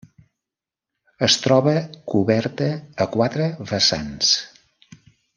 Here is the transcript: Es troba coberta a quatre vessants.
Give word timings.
Es 1.27 1.35
troba 1.43 1.75
coberta 2.13 2.69
a 3.05 3.09
quatre 3.19 3.51
vessants. 3.73 4.33